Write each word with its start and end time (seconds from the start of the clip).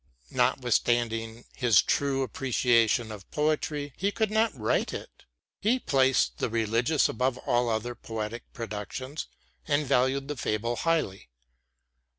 Notwithstanding 0.31 1.45
his 1.55 1.83
true 1.83 2.23
appreciation 2.23 3.11
of 3.11 3.29
poetry, 3.29 3.93
he 3.95 4.11
could 4.11 4.31
not 4.31 4.51
write 4.59 4.95
it. 4.95 5.25
He 5.59 5.77
placed 5.77 6.39
the 6.39 6.49
religious 6.49 7.07
above 7.07 7.37
all 7.37 7.69
other 7.69 7.93
poetic 7.93 8.51
productions, 8.51 9.27
and 9.67 9.85
valued 9.85 10.27
the 10.27 10.35
fable 10.35 10.75
highly. 10.77 11.29